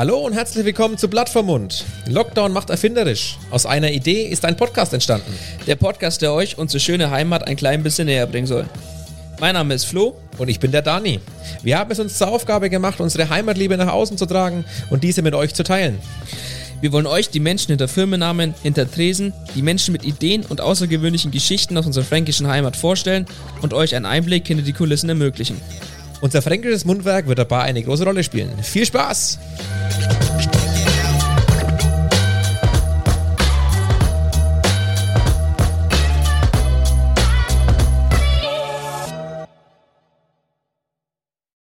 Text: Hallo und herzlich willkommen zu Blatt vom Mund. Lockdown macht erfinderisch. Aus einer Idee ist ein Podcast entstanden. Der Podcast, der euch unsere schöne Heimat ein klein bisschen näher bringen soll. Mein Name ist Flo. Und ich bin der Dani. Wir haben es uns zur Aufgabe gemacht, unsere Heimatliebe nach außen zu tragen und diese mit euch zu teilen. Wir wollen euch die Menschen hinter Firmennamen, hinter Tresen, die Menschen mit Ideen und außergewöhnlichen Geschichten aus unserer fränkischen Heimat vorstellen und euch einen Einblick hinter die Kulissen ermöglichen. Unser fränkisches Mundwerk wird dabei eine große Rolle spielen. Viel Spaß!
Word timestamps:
Hallo 0.00 0.16
und 0.20 0.32
herzlich 0.32 0.64
willkommen 0.64 0.96
zu 0.96 1.08
Blatt 1.08 1.28
vom 1.28 1.44
Mund. 1.44 1.84
Lockdown 2.06 2.54
macht 2.54 2.70
erfinderisch. 2.70 3.36
Aus 3.50 3.66
einer 3.66 3.90
Idee 3.90 4.22
ist 4.22 4.46
ein 4.46 4.56
Podcast 4.56 4.94
entstanden. 4.94 5.30
Der 5.66 5.76
Podcast, 5.76 6.22
der 6.22 6.32
euch 6.32 6.56
unsere 6.56 6.80
schöne 6.80 7.10
Heimat 7.10 7.46
ein 7.46 7.56
klein 7.56 7.82
bisschen 7.82 8.06
näher 8.06 8.26
bringen 8.26 8.46
soll. 8.46 8.64
Mein 9.40 9.52
Name 9.52 9.74
ist 9.74 9.84
Flo. 9.84 10.16
Und 10.38 10.48
ich 10.48 10.58
bin 10.58 10.72
der 10.72 10.80
Dani. 10.80 11.20
Wir 11.62 11.78
haben 11.78 11.90
es 11.90 11.98
uns 11.98 12.16
zur 12.16 12.28
Aufgabe 12.28 12.70
gemacht, 12.70 12.98
unsere 12.98 13.28
Heimatliebe 13.28 13.76
nach 13.76 13.92
außen 13.92 14.16
zu 14.16 14.24
tragen 14.24 14.64
und 14.88 15.04
diese 15.04 15.20
mit 15.20 15.34
euch 15.34 15.52
zu 15.52 15.64
teilen. 15.64 15.98
Wir 16.80 16.92
wollen 16.92 17.06
euch 17.06 17.28
die 17.28 17.38
Menschen 17.38 17.68
hinter 17.68 17.86
Firmennamen, 17.86 18.54
hinter 18.62 18.90
Tresen, 18.90 19.34
die 19.54 19.60
Menschen 19.60 19.92
mit 19.92 20.06
Ideen 20.06 20.46
und 20.46 20.62
außergewöhnlichen 20.62 21.30
Geschichten 21.30 21.76
aus 21.76 21.84
unserer 21.84 22.04
fränkischen 22.04 22.46
Heimat 22.46 22.74
vorstellen 22.74 23.26
und 23.60 23.74
euch 23.74 23.94
einen 23.94 24.06
Einblick 24.06 24.46
hinter 24.46 24.64
die 24.64 24.72
Kulissen 24.72 25.10
ermöglichen. 25.10 25.60
Unser 26.22 26.40
fränkisches 26.40 26.86
Mundwerk 26.86 27.26
wird 27.26 27.38
dabei 27.38 27.60
eine 27.64 27.82
große 27.82 28.04
Rolle 28.04 28.24
spielen. 28.24 28.50
Viel 28.62 28.86
Spaß! 28.86 29.38